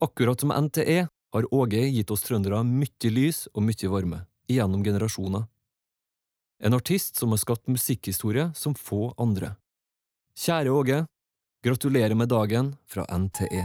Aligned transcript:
Akkurat 0.00 0.40
som 0.40 0.52
NTE 0.64 1.08
har 1.32 1.54
Åge 1.54 1.80
gitt 1.88 2.10
oss 2.10 2.22
trøndere 2.22 2.58
mye 2.68 3.10
lys 3.10 3.46
og 3.54 3.62
mye 3.64 3.88
varme, 3.88 4.18
gjennom 4.48 4.82
generasjoner. 4.84 5.46
En 6.60 6.76
artist 6.76 7.16
som 7.16 7.32
har 7.32 7.40
skapt 7.40 7.68
musikkhistorie 7.72 8.50
som 8.54 8.74
få 8.76 9.14
andre. 9.16 9.54
Kjære 10.36 10.72
Åge, 10.72 10.98
gratulerer 11.64 12.14
med 12.14 12.28
dagen 12.28 12.74
fra 12.84 13.06
NTE. 13.08 13.62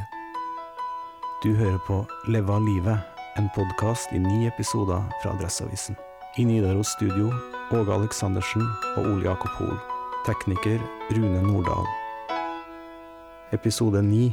Du 1.44 1.52
hører 1.55 1.81
på 1.88 1.99
Leva 2.32 2.59
livet, 2.63 3.04
en 3.36 3.52
podkast 3.55 4.16
i 4.16 4.20
ni 4.20 4.48
episoder 4.48 5.04
fra 5.20 5.36
Adresseavisen. 5.36 6.00
I 6.39 6.45
Nidaros 6.48 6.93
studio 6.95 7.27
Åge 7.75 7.91
Aleksandersen 7.91 8.63
og 8.95 9.04
Ole 9.04 9.27
Jakob 9.27 9.52
Hoel. 9.59 9.75
Tekniker 10.23 10.79
Rune 11.11 11.43
Nordahl. 11.43 11.88
Episode 13.52 14.00
ni 14.02 14.29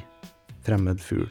Fremmed 0.62 1.01
fugl. 1.01 1.27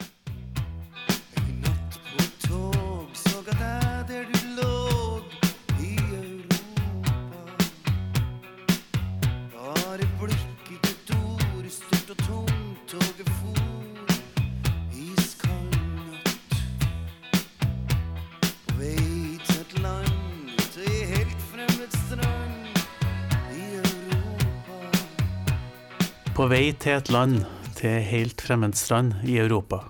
På 26.38 26.44
vei 26.46 26.68
til 26.78 26.94
et 26.94 27.08
land, 27.10 27.40
til 27.74 27.96
helt 28.06 28.38
fremmed 28.46 28.76
strand 28.78 29.24
i 29.26 29.40
Europa. 29.42 29.80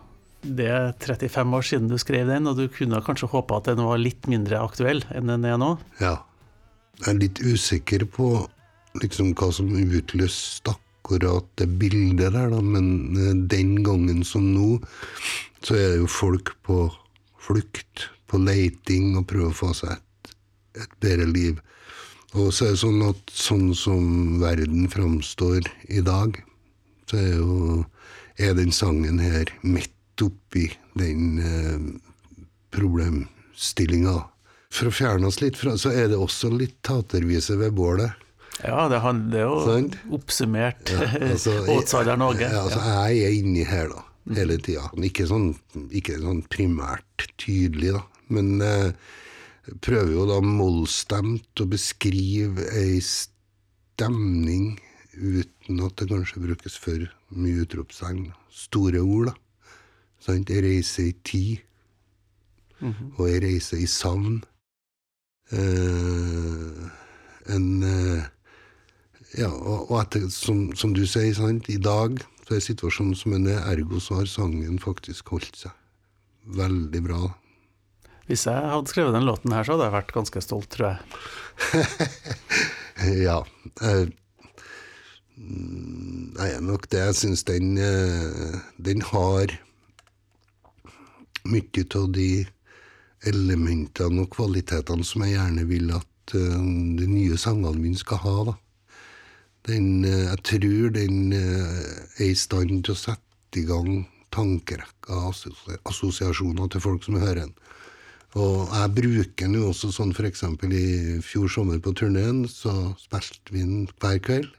Det 0.41 0.65
er 0.73 0.95
35 0.97 1.57
år 1.59 1.67
siden 1.69 1.91
du 1.91 1.99
skrev 2.01 2.31
den, 2.31 2.49
og 2.49 2.57
du 2.57 2.71
kunne 2.73 3.03
kanskje 3.05 3.29
håpe 3.29 3.59
at 3.59 3.69
den 3.69 3.85
var 3.85 4.01
litt 4.01 4.25
mindre 4.33 4.63
aktuell 4.65 5.03
enn 5.13 5.29
den 5.29 5.45
er 5.45 5.59
nå? 5.61 5.75
Ja. 6.01 6.15
Jeg 7.03 7.11
er 7.13 7.19
litt 7.21 7.43
usikker 7.45 8.07
på 8.09 8.31
liksom 8.97 9.35
hva 9.37 9.51
som 9.53 9.69
utløste 9.77 10.73
akkurat 10.73 11.45
det 11.61 11.69
bildet 11.83 12.33
der, 12.33 12.49
da. 12.55 12.63
Men 12.65 12.89
eh, 13.13 13.37
den 13.53 13.83
gangen 13.85 14.25
som 14.25 14.49
nå, 14.55 14.79
så 15.61 15.77
er 15.77 15.93
det 15.93 16.01
jo 16.01 16.09
folk 16.09 16.55
på 16.65 16.87
flukt, 17.45 18.09
på 18.25 18.41
leiting, 18.41 19.19
og 19.21 19.29
prøver 19.29 19.53
å 19.53 19.61
få 19.61 19.75
seg 19.77 19.99
et, 19.99 20.33
et 20.81 20.97
bedre 21.05 21.29
liv. 21.29 21.61
Og 22.37 22.51
så 22.53 22.69
er 22.69 22.75
det 22.75 22.83
sånn 22.83 23.05
at 23.07 23.31
sånn 23.33 23.71
som 23.77 24.37
verden 24.43 24.89
framstår 24.93 25.65
i 25.89 26.03
dag, 26.05 26.37
så 27.09 27.17
er 27.21 27.31
jo 27.39 27.85
er 28.39 28.55
den 28.55 28.73
sangen 28.75 29.19
her 29.23 29.51
midt 29.67 30.23
oppi 30.23 30.69
den 30.99 31.39
eh, 31.43 31.79
problemstillinga. 32.75 34.19
For 34.69 34.91
å 34.91 34.95
fjerne 34.95 35.31
oss 35.31 35.41
litt 35.41 35.57
fra, 35.57 35.75
så 35.81 35.91
er 35.95 36.11
det 36.13 36.19
også 36.21 36.51
litt 36.53 36.77
tatervise 36.87 37.57
ved 37.59 37.75
bålet. 37.79 38.27
Ja, 38.61 38.89
det, 38.91 39.01
han, 39.05 39.29
det 39.33 39.41
er 39.41 39.47
jo 39.47 39.59
sånn? 39.63 39.93
oppsummert 40.17 40.91
Ja, 40.91 41.07
altså, 41.31 41.55
Outsider 41.77 42.19
Norge. 42.19 42.49
Ja, 42.51 42.65
altså, 42.67 42.83
jeg 42.83 43.23
er 43.25 43.37
inni 43.39 43.65
her, 43.67 43.93
da, 43.95 44.03
hele 44.35 44.59
tida. 44.61 44.89
Ikke, 45.09 45.29
sånn, 45.31 45.53
ikke 45.95 46.19
sånn 46.21 46.43
primært 46.51 47.29
tydelig, 47.41 47.95
da. 47.97 48.05
Men 48.35 48.59
eh, 48.61 48.91
prøver 49.85 50.13
jo 50.15 50.27
da 50.29 50.39
mollstemt 50.45 51.63
å 51.63 51.67
beskrive 51.69 52.67
ei 52.79 52.99
stemning 53.05 54.79
uten 55.19 55.83
at 55.85 55.99
det 55.99 56.09
kanskje 56.13 56.43
brukes 56.45 56.79
for 56.79 57.09
mye 57.35 57.65
utropstegn. 57.65 58.31
Store 58.55 59.03
ord, 59.03 59.33
da. 59.33 59.35
Sant? 60.23 60.51
Ei 60.51 60.63
reise 60.65 61.09
i 61.11 61.15
tid, 61.27 61.59
og 63.19 63.27
ei 63.29 63.39
reise 63.43 63.79
i 63.79 63.87
savn. 63.91 64.41
Eh, 65.51 66.83
en 67.55 67.69
eh, 67.83 68.27
Ja, 69.37 69.51
og, 69.53 69.91
og 69.91 69.99
etter, 70.01 70.23
som, 70.33 70.71
som 70.73 70.95
du 70.97 71.03
sier, 71.05 71.35
sant, 71.37 71.67
i 71.69 71.77
dag 71.77 72.17
så 72.47 72.55
er 72.57 72.63
situasjonen 72.65 73.17
som 73.17 73.35
den 73.35 73.51
er, 73.53 73.61
ergo 73.69 74.01
så 74.01 74.23
har 74.23 74.31
sangen 74.31 74.79
faktisk 74.81 75.29
holdt 75.35 75.59
seg 75.61 75.75
veldig 76.57 77.03
bra. 77.05 77.21
Hvis 78.29 78.45
jeg 78.45 78.71
hadde 78.73 78.93
skrevet 78.93 79.17
den 79.17 79.25
låten 79.29 79.53
her, 79.57 79.65
så 79.65 79.75
hadde 79.75 79.89
jeg 79.89 79.97
vært 79.97 80.15
ganske 80.17 80.45
stolt, 80.45 80.71
tror 80.75 80.93
jeg. 80.93 80.99
Ja. 83.29 83.45
Jeg 85.39 86.51
er 86.51 86.63
nok 86.67 86.89
det. 86.91 86.99
Jeg 86.99 87.15
syns 87.15 87.45
den 87.47 87.79
eh, 87.79 88.57
Den 88.75 89.05
har 89.07 89.53
mye 91.49 91.85
av 91.95 92.09
de 92.13 92.31
elementene 93.27 94.25
og 94.25 94.33
kvalitetene 94.35 95.07
som 95.07 95.25
jeg 95.25 95.37
gjerne 95.37 95.65
vil 95.71 95.93
at 95.97 96.35
eh, 96.37 96.67
de 96.99 97.07
nye 97.07 97.39
sangene 97.41 97.79
mine 97.79 97.99
skal 97.99 98.21
ha. 98.25 98.37
da. 98.51 98.55
Den, 99.71 100.05
eh, 100.05 100.27
jeg 100.27 100.45
tror 100.51 100.93
den 100.99 101.33
eh, 101.37 101.97
er 102.19 102.29
i 102.31 102.37
stand 102.39 102.85
til 102.85 102.95
å 102.95 102.99
sette 102.99 103.63
i 103.63 103.67
gang 103.69 104.05
tankerekker 104.35 105.31
assosiasjoner 105.89 106.69
til 106.73 106.85
folk 106.85 107.07
som 107.07 107.19
hører 107.21 107.47
den. 107.47 107.55
Og 108.37 108.69
jeg 108.69 108.93
bruker 108.99 109.55
jo 109.57 109.71
også 109.71 109.89
sånn 109.95 110.13
f.eks. 110.13 110.45
i 110.69 111.19
fjor 111.25 111.49
sommer 111.49 111.81
på 111.81 111.95
turneen, 111.97 112.43
så 112.49 112.93
spilte 113.01 113.55
vi 113.55 113.65
den 113.65 113.87
hver 114.01 114.19
kveld. 114.21 114.51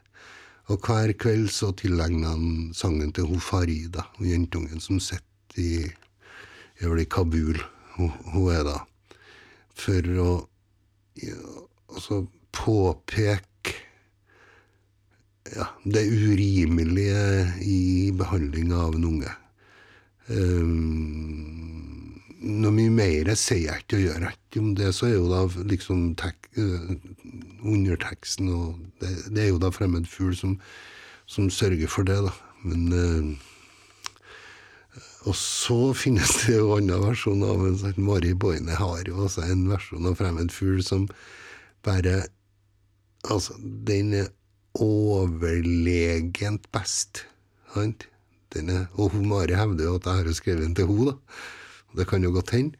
Og 0.70 0.86
hver 0.86 1.14
kveld 1.18 1.50
så 1.54 1.72
tilegna 1.78 2.34
han 2.34 2.74
sangen 2.78 3.14
til 3.14 3.30
hun 3.30 3.42
Farida, 3.42 4.08
jentungen 4.22 4.82
som 4.82 5.00
sitter 5.02 5.62
i, 5.62 5.86
i 6.82 7.06
Kabul, 7.10 7.62
hun, 7.98 8.12
hun 8.34 8.50
er 8.54 8.66
da. 8.66 8.78
For 9.80 10.10
å 10.22 10.32
ja, 11.22 11.38
altså 11.90 12.24
påpeke 12.56 13.76
ja, 15.56 15.66
det 15.86 16.06
urimelige 16.10 17.54
i 17.66 18.10
behandling 18.18 18.74
av 18.74 18.98
en 18.98 19.10
unge. 19.10 19.34
Um, 20.30 21.69
noe 22.40 22.72
mye 22.72 22.92
mer 22.94 23.30
sier 23.36 23.66
jeg 23.66 23.84
ikke 23.84 23.98
og 23.98 24.04
gjør 24.06 24.26
ikke 24.30 24.62
om 24.62 24.72
det, 24.78 24.94
så 24.96 25.10
er 25.10 25.16
jo 25.18 25.28
da 25.28 25.42
liksom 25.68 26.04
tek, 26.20 26.50
eh, 26.56 26.94
underteksten 27.68 28.50
og 28.54 28.80
det, 29.02 29.12
det 29.36 29.44
er 29.44 29.50
jo 29.52 29.62
da 29.62 29.72
fremmed 29.76 30.08
fugl 30.08 30.36
som, 30.38 30.56
som 31.28 31.50
sørger 31.52 31.92
for 31.92 32.08
det, 32.08 32.20
da. 32.26 32.34
Men 32.64 32.82
eh, 32.96 33.46
Og 35.28 35.36
så 35.36 35.94
finnes 35.94 36.32
det 36.46 36.56
jo 36.56 36.76
andre 36.78 37.00
versjoner 37.04 37.52
av 37.52 37.66
en 37.68 37.78
sånn 37.80 38.04
Mari 38.04 38.34
Boine 38.34 38.76
har 38.80 39.04
jo 39.08 39.26
også 39.26 39.44
en 39.52 39.68
versjon 39.70 40.08
av 40.08 40.16
fremmed 40.20 40.52
fugl 40.52 40.84
som 40.84 41.08
bare 41.84 42.22
Altså, 43.28 43.52
den 43.60 44.14
er 44.16 44.30
overlegent 44.80 46.70
best. 46.72 47.26
Sant? 47.74 48.06
Og 48.96 49.18
Mari 49.28 49.58
hevder 49.60 49.90
jo 49.90 49.98
at 50.00 50.08
jeg 50.08 50.22
har 50.22 50.38
skrevet 50.38 50.64
den 50.64 50.76
til 50.78 50.88
henne, 50.88 51.12
da. 51.12 51.18
Det 51.98 52.06
kan 52.10 52.24
jo 52.24 52.32
godt 52.36 52.54
hende. 52.56 52.78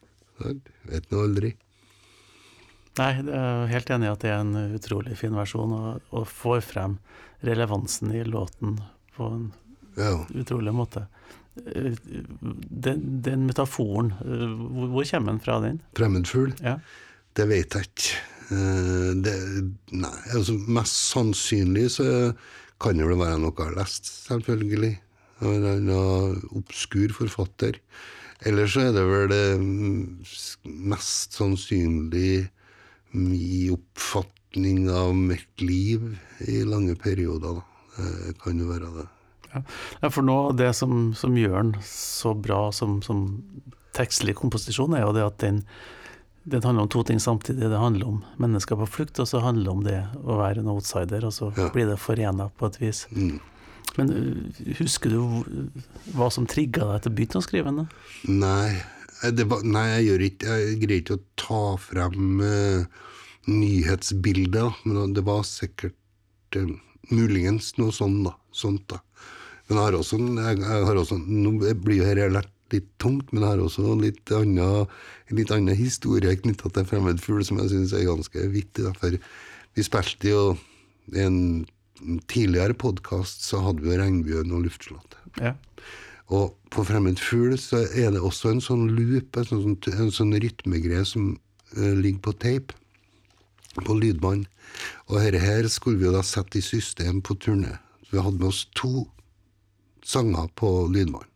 Vet 0.88 1.10
nå 1.12 1.24
aldri. 1.26 1.50
Nei, 2.98 3.10
jeg 3.16 3.28
er 3.38 3.66
helt 3.70 3.90
enig 3.94 4.08
i 4.08 4.12
at 4.12 4.22
det 4.24 4.30
er 4.32 4.40
en 4.42 4.76
utrolig 4.76 5.16
fin 5.18 5.34
versjon, 5.36 5.72
og, 5.76 6.00
og 6.16 6.26
får 6.28 6.62
frem 6.66 6.96
relevansen 7.46 8.10
i 8.16 8.24
låten 8.26 8.78
på 9.16 9.28
en 9.36 9.46
Ja. 9.98 10.12
utrolig 10.38 10.72
måte. 10.74 11.06
Den, 11.60 13.00
den 13.24 13.46
metaforen, 13.48 14.12
hvor, 14.20 14.90
hvor 14.94 15.04
kommer 15.10 15.32
den 15.32 15.40
fra, 15.44 15.58
den? 15.64 15.80
Fremmedfugl? 15.98 16.52
Ja. 16.64 16.76
Det 17.36 17.46
vet 17.50 17.74
jeg 17.76 17.88
ikke. 17.90 18.20
Eh, 18.50 19.10
Det, 19.22 19.34
nei, 19.92 20.14
altså 20.34 20.54
Mest 20.66 20.96
sannsynlig 21.12 21.88
så 21.98 22.06
kan 22.80 22.96
det 22.98 23.06
vel 23.10 23.18
være 23.20 23.38
noe 23.42 23.52
jeg 23.54 23.66
har 23.70 23.76
lest, 23.82 24.08
selvfølgelig. 24.28 24.94
Av 25.40 25.66
en 25.74 25.90
obskur 26.58 27.12
forfatter. 27.16 27.78
Eller 28.46 28.66
så 28.70 28.86
er 28.88 28.92
det 28.96 29.04
vel 29.04 29.28
det 29.28 29.44
mm, 29.60 30.24
mest 30.90 31.36
sannsynlig 31.36 32.48
min 33.12 33.74
oppfatning 33.74 34.86
av 34.90 35.14
mitt 35.16 35.60
liv 35.60 36.16
i 36.46 36.62
lange 36.64 36.94
perioder. 36.96 37.60
Da. 37.60 38.04
Det 38.28 38.36
kan 38.40 38.58
jo 38.60 38.68
være 38.70 38.90
det. 38.96 39.06
Ja, 39.52 40.08
for 40.14 40.30
av 40.30 40.54
det 40.56 40.72
som, 40.78 41.10
som 41.18 41.34
gjør 41.36 41.56
den 41.58 41.72
så 41.84 42.34
bra 42.38 42.68
som, 42.72 43.00
som 43.02 43.42
tekstlig 43.96 44.36
komposisjon, 44.38 44.94
er 44.94 45.02
jo 45.02 45.14
det 45.16 45.24
at 45.26 45.38
den, 45.42 45.64
den 46.46 46.62
handler 46.62 46.86
om 46.86 46.92
to 46.94 47.02
ting 47.04 47.18
samtidig. 47.20 47.66
Det 47.72 47.80
handler 47.82 48.06
om 48.12 48.20
mennesker 48.40 48.78
på 48.78 48.86
flukt, 48.88 49.18
og 49.18 49.26
så 49.28 49.42
handler 49.42 49.66
det 49.66 49.74
om 49.74 49.82
det 49.84 49.98
å 50.22 50.38
være 50.38 50.62
en 50.62 50.70
outsider, 50.70 51.26
og 51.26 51.34
så 51.34 51.50
Ja. 51.58 51.68
blir 51.74 51.90
det 51.90 51.98
forena 51.98 52.48
på 52.56 52.70
et 52.70 52.78
vis. 52.80 53.06
Mm. 53.10 53.40
Men 53.98 54.12
uh, 54.14 54.62
husker 54.78 55.12
du 55.12 55.20
hva 56.16 56.30
som 56.32 56.48
trigga 56.50 56.86
deg 56.92 57.04
til 57.04 57.12
å 57.12 57.16
begynne 57.18 57.42
å 57.42 57.46
skrive 57.46 57.72
den? 57.74 57.88
Nei, 58.42 58.76
eh, 59.24 59.42
var, 59.50 59.64
nei 59.66 59.86
jeg, 59.88 60.06
gjør 60.08 60.26
ikke, 60.28 60.60
jeg 60.62 60.78
greier 60.84 61.02
ikke 61.02 61.18
å 61.18 61.24
ta 61.40 61.64
frem 61.82 62.44
uh, 62.44 63.02
nyhetsbildet, 63.50 64.84
men 64.86 65.16
det 65.16 65.26
var 65.26 65.42
sikkert 65.48 66.60
uh, 66.60 66.70
muligens 67.10 67.72
noe 67.80 67.94
sånn, 67.94 68.22
da, 68.26 68.36
sånt. 68.54 68.86
da. 68.92 69.02
Men 69.68 69.78
jeg 69.78 69.84
har 69.86 69.98
også, 70.00 70.18
jeg, 70.18 70.62
jeg 70.66 70.88
har 70.88 71.02
også 71.04 71.20
nå 71.24 71.58
blir 71.58 72.02
jo 72.02 72.08
dette 72.38 72.56
litt 72.70 72.88
tungt, 73.02 73.32
men 73.32 73.42
jeg 73.42 73.50
har 73.50 73.62
også 73.64 73.94
litt 73.98 74.32
litt 75.34 75.52
annen 75.54 75.78
historie 75.78 76.36
knytta 76.38 76.70
til 76.74 76.86
Fremmed 76.86 77.22
som 77.46 77.58
jeg 77.62 77.72
syns 77.72 77.94
er 77.94 78.06
ganske 78.06 78.46
vittig. 78.52 78.86
Da. 78.86 78.92
For 78.98 79.16
vi 79.74 79.86
spilte 79.86 80.30
jo 80.30 80.44
en 81.18 81.66
tidligere 82.30 82.74
podkast 82.74 83.44
så 83.44 83.60
hadde 83.64 83.84
vi 83.84 83.92
jo 83.92 83.98
Regnbuen 84.00 84.54
og 84.56 84.64
Luftslottet. 84.66 85.18
Ja. 85.40 85.54
Og 86.30 86.54
på 86.70 86.84
Fremmed 86.86 87.18
fugl 87.18 87.56
så 87.58 87.82
er 87.90 88.12
det 88.14 88.22
også 88.22 88.54
en 88.54 88.62
sånn 88.62 88.86
loop, 88.94 89.36
en 89.36 89.48
sånn, 89.48 89.78
en 89.90 90.12
sånn 90.14 90.36
rytmegreie 90.42 91.04
som 91.08 91.32
uh, 91.76 91.94
ligger 91.98 92.22
på 92.28 92.36
tape. 92.42 92.76
På 93.86 93.94
lydbånd. 93.94 94.46
Og 95.10 95.18
dette 95.20 95.40
her 95.42 95.68
skulle 95.70 96.00
vi 96.00 96.08
jo 96.08 96.14
da 96.14 96.24
sette 96.26 96.58
i 96.58 96.64
system 96.64 97.20
på 97.22 97.36
turné. 97.38 97.76
Så 98.02 98.16
vi 98.16 98.22
hadde 98.24 98.40
med 98.40 98.48
oss 98.50 98.64
to 98.78 99.06
sanger 100.06 100.48
på 100.58 100.70
lydbånd. 100.90 101.28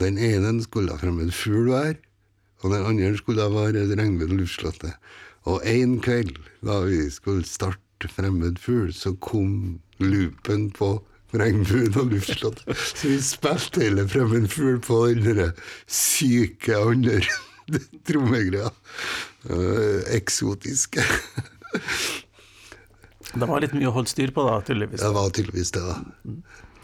Den 0.00 0.18
ene 0.18 0.54
skulle 0.64 0.92
da 0.92 1.00
Fremmed 1.00 1.32
fugl 1.36 1.72
være, 1.72 1.98
og 2.62 2.74
den 2.74 2.86
andre 2.86 3.16
skulle 3.18 3.42
da 3.42 3.50
være 3.52 3.86
Regnbuen 3.90 4.34
og 4.34 4.42
Luftslottet. 4.44 4.94
Og 5.48 5.62
en 5.66 5.98
kveld 6.04 6.36
da 6.66 6.80
vi 6.84 7.02
skulle 7.12 7.46
starte 7.48 7.89
Fremmed 8.08 8.58
fugl, 8.62 8.92
så 8.96 9.12
kom 9.20 9.80
loopen 10.00 10.70
på 10.76 10.94
Regnbuen 11.36 11.94
og 12.00 12.10
luftslott. 12.10 12.64
Så 12.74 13.12
vi 13.12 13.18
spilte 13.22 13.84
hele 13.84 14.06
Fremmed 14.10 14.48
fugl 14.50 14.80
på 14.82 15.02
den 15.12 15.52
syke 15.86 16.78
andre 16.78 17.20
trommegreia. 18.08 18.72
Uh, 19.50 20.00
eksotiske. 20.12 21.04
Det 23.30 23.46
var 23.46 23.62
litt 23.62 23.76
mye 23.76 23.88
å 23.88 23.94
holde 23.94 24.10
styr 24.10 24.32
på, 24.34 24.42
da, 24.44 24.58
tydeligvis. 24.66 25.00
Det 25.00 25.12
var 25.14 25.30
tydeligvis 25.36 25.70
det, 25.76 25.84
da. 25.86 26.34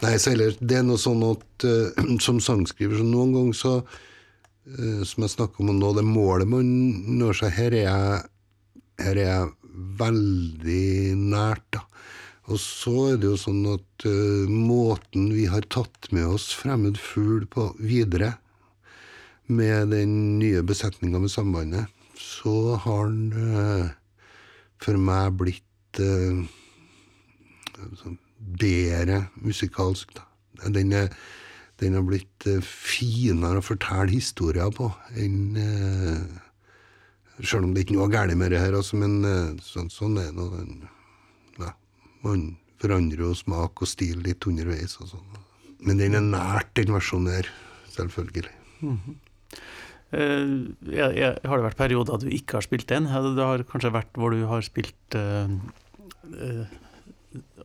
Nei, 0.03 0.13
så 0.21 0.31
ellers, 0.31 0.57
det 0.61 0.77
er 0.79 0.85
noe 0.85 1.01
sånn 1.01 1.23
at 1.27 1.67
uh, 1.67 2.03
som 2.25 2.39
sangskriver 2.43 2.99
så 2.99 3.05
noen 3.07 3.33
ganger 3.35 3.57
så 3.57 3.73
uh, 3.81 5.03
Som 5.07 5.25
jeg 5.25 5.33
snakker 5.33 5.63
om 5.63 5.73
nå, 5.75 5.93
det 5.97 6.05
målet 6.05 6.49
man 6.49 6.67
når 7.17 7.41
seg 7.41 7.55
Her 7.57 7.75
er 7.75 7.87
jeg, 7.87 8.19
her 9.01 9.15
er 9.15 9.23
jeg 9.25 9.49
veldig 9.77 11.15
nært, 11.19 11.65
da. 11.75 11.83
Og 12.47 12.59
så 12.63 12.93
er 13.11 13.17
det 13.19 13.27
jo 13.27 13.37
sånn 13.39 13.65
at 13.73 14.05
uh, 14.07 14.47
måten 14.47 15.31
vi 15.35 15.47
har 15.51 15.67
tatt 15.73 16.07
med 16.15 16.29
oss 16.37 16.47
Fremmed 16.55 16.99
fugl 17.01 17.43
på 17.51 17.69
videre, 17.79 18.37
med 19.47 19.91
den 19.93 20.13
nye 20.39 20.63
besetninga 20.67 21.19
med 21.23 21.31
Sambandet, 21.31 21.91
så 22.19 22.75
har 22.83 23.11
den 23.11 23.31
uh, 23.35 23.91
for 24.83 24.99
meg 24.99 25.35
blitt 25.39 26.01
uh, 26.03 26.43
bedre 28.59 29.25
musikalsk, 29.43 30.15
da. 30.15 30.23
Den, 30.73 30.91
er, 30.95 31.11
den 31.79 31.93
har 31.93 32.03
blitt 32.07 32.47
finere 32.65 33.59
å 33.61 33.65
fortelle 33.65 34.09
historier 34.09 34.71
på 34.73 34.89
enn 35.21 35.53
Sjøl 37.41 37.67
om 37.67 37.73
det 37.75 37.85
ikke 37.85 37.93
er 37.93 37.99
noe 37.99 38.09
galt 38.11 38.37
med 38.39 38.49
det 38.53 38.61
her, 38.61 38.73
altså, 38.73 38.97
men 38.97 39.19
sånn, 39.61 39.91
sånn 39.93 40.17
er 40.17 40.31
det. 40.33 40.89
Ja, 41.61 41.75
man 42.25 42.47
forandrer 42.81 43.27
jo 43.27 43.35
smak 43.37 43.83
og 43.83 43.89
stil 43.89 44.23
litt 44.25 44.45
underveis 44.49 44.97
og 45.01 45.11
sånn. 45.11 45.37
Men 45.85 46.01
den 46.01 46.17
er 46.17 46.25
nært, 46.25 46.73
den 46.79 46.93
versjonen 46.95 47.35
her. 47.35 47.49
Selvfølgelig. 47.93 48.53
Eh, 50.15 50.49
jeg, 50.87 51.15
jeg, 51.19 51.31
har 51.43 51.59
det 51.59 51.65
vært 51.65 51.79
perioder 51.79 52.21
du 52.21 52.29
ikke 52.31 52.59
har 52.59 52.65
spilt 52.65 52.87
den? 52.89 53.09
Det 53.09 53.47
har 53.49 53.63
kanskje 53.67 53.93
vært 53.95 54.17
hvor 54.17 54.31
du 54.31 54.45
har 54.47 54.63
spilt 54.65 55.17
eh, 55.17 55.51
eh, 56.37 56.75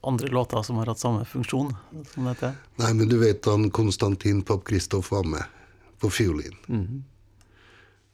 andre 0.02 0.32
låter 0.32 0.64
som 0.66 0.80
har 0.80 0.90
hatt 0.90 1.02
samme 1.02 1.26
funksjon? 1.28 1.70
som 2.14 2.26
dette? 2.30 2.54
Nei, 2.82 2.92
men 2.98 3.10
du 3.10 3.18
vet 3.22 3.46
han 3.50 3.68
Konstantin 3.74 4.42
Papp 4.46 4.64
Kristoff 4.68 5.12
var 5.14 5.28
med 5.28 5.60
på 6.02 6.10
fiolin. 6.10 6.58
Mhm. 6.66 7.04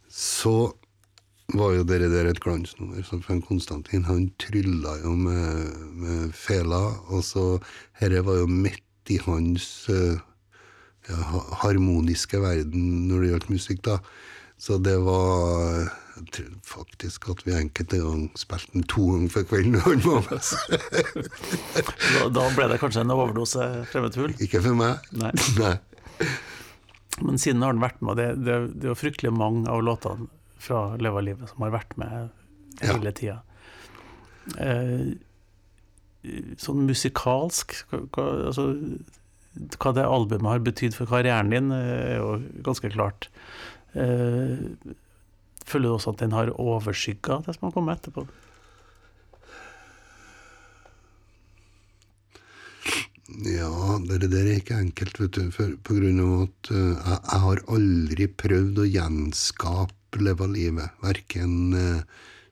Så 0.08 0.72
var 1.56 1.72
jo 1.78 1.84
dere 1.88 2.10
der 2.12 2.28
et 2.28 2.40
glansnummer. 2.44 3.00
Så 3.06 3.20
Frank 3.24 3.46
Konstantin 3.48 4.04
han 4.04 4.28
trylla 4.40 4.98
jo 5.00 5.14
med, 5.16 5.76
med 5.96 6.34
fela, 6.36 6.82
og 7.08 7.24
så 7.24 7.46
Dette 8.00 8.24
var 8.26 8.42
jo 8.42 8.50
midt 8.50 8.84
i 9.08 9.16
hans 9.24 9.88
eh, 9.88 10.18
ja, 11.08 11.22
harmoniske 11.62 12.40
verden 12.42 13.08
når 13.08 13.22
det 13.22 13.30
gjaldt 13.32 13.54
musikk, 13.54 13.80
da. 13.86 13.96
Så 14.60 14.76
det 14.82 14.98
var 15.06 15.88
jeg 16.18 16.32
tror 16.34 16.54
faktisk 16.66 17.28
at 17.30 17.44
vi 17.46 17.54
enkelte 17.54 18.00
ganger 18.02 18.40
spilte 18.40 18.74
den 18.74 18.86
to 18.90 19.04
ganger 19.12 19.32
for 19.32 19.48
kvelden. 19.48 19.76
når 19.78 19.84
han 19.86 20.00
var 20.04 20.24
med. 20.28 21.28
Da, 21.78 22.24
da 22.34 22.46
ble 22.56 22.66
det 22.72 22.80
kanskje 22.82 23.04
en 23.06 23.14
overdose 23.14 23.68
fremmedfugl? 23.92 24.34
Ikke 24.42 24.60
for 24.64 24.76
meg. 24.76 25.06
Nei. 25.14 25.30
Nei. 25.62 25.76
Men 27.22 27.38
siden 27.38 27.62
har 27.62 27.72
den 27.72 27.82
vært 27.82 28.02
med, 28.02 28.18
det, 28.18 28.26
det, 28.42 28.58
det 28.74 28.90
er 28.90 28.92
jo 28.92 28.98
fryktelig 28.98 29.32
mange 29.34 29.70
av 29.70 29.80
låtene 29.86 30.28
fra 30.58 30.96
Leva 31.00 31.22
livet 31.24 31.50
som 31.50 31.64
har 31.64 31.74
vært 31.74 31.96
med 32.00 32.30
hele 32.82 33.12
tida. 33.16 33.40
Eh, 34.56 35.14
sånn 36.60 36.86
musikalsk 36.88 37.74
hva, 37.90 38.24
altså, 38.50 38.70
hva 39.78 39.92
det 39.96 40.06
albumet 40.06 40.52
har 40.52 40.64
betydd 40.66 40.96
for 40.96 41.10
karrieren 41.10 41.52
din, 41.52 41.70
eh, 41.74 42.14
er 42.14 42.18
jo 42.18 42.38
ganske 42.66 42.90
klart. 42.94 43.28
Eh, 43.94 44.58
føler 45.68 45.88
du 45.88 45.94
også 45.94 46.14
at 46.14 46.22
den 46.24 46.36
har 46.36 46.54
overskygga 46.54 47.42
det 47.46 47.56
som 47.56 47.68
har 47.68 47.76
kommet 47.76 48.00
etterpå? 48.00 48.26
Ja, 53.44 53.98
det 54.08 54.22
det 54.22 54.30
der 54.32 54.46
er 54.48 54.56
ikke 54.58 54.80
enkelt, 54.80 55.18
vet 55.20 55.36
du, 55.36 55.50
for, 55.52 55.74
på 55.84 55.98
grunn 55.98 56.20
av 56.24 56.46
at 56.46 56.70
uh, 56.72 56.96
jeg, 56.96 57.18
jeg 57.18 57.40
har 57.44 57.60
aldri 57.76 58.26
prøvd 58.40 58.80
å 58.80 58.86
gjenskape 58.88 59.97
Leva 60.16 60.46
livet, 60.48 60.94
verken 61.04 61.74
uh, 61.76 62.00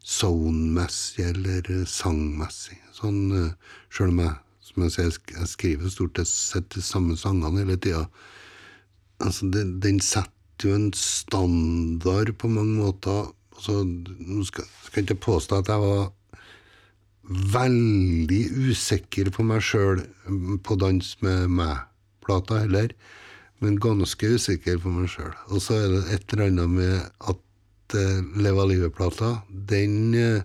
soundmessig 0.06 1.24
eller 1.32 1.66
eh, 1.72 1.86
sangmessig. 1.88 2.76
Sånn, 2.94 3.22
uh, 3.32 3.78
Sjøl 3.90 4.12
om 4.12 4.20
jeg, 4.22 4.34
som 4.68 4.84
jeg 4.84 4.94
sier, 4.94 5.16
jeg 5.32 5.50
skriver 5.50 5.92
stort 5.92 6.20
sett 6.28 6.68
de 6.76 6.82
samme 6.84 7.16
sangene 7.18 7.64
hele 7.64 7.78
tida. 7.80 8.04
Altså, 9.24 9.48
den, 9.50 9.78
den 9.82 10.02
setter 10.04 10.68
jo 10.70 10.76
en 10.76 10.92
standard 10.96 12.34
på 12.38 12.52
mange 12.52 12.76
måter. 12.84 13.32
Altså, 13.56 13.80
nå 13.86 14.44
skal, 14.46 14.68
skal 14.84 15.00
jeg 15.00 15.08
ikke 15.08 15.24
påstå 15.26 15.62
at 15.62 15.72
jeg 15.72 15.82
var 15.82 16.12
veldig 17.56 18.42
usikker 18.70 19.32
på 19.34 19.44
meg 19.46 19.64
sjøl 19.66 20.04
på 20.62 20.76
Dans 20.78 21.08
med 21.24 21.48
meg-plata 21.58 22.60
heller, 22.62 22.92
men 23.64 23.80
ganske 23.82 24.36
usikker 24.36 24.78
på 24.82 24.92
meg 24.94 25.10
sjøl. 25.10 25.32
Og 25.50 25.64
så 25.64 25.80
er 25.80 25.88
det 25.94 26.04
et 26.14 26.36
eller 26.36 26.52
annet 26.52 26.76
med 26.76 26.94
at 27.32 27.42
uh, 27.94 28.22
Leva 28.42 28.66
livet-plata, 28.66 29.42
den 29.48 30.14
eh, 30.18 30.42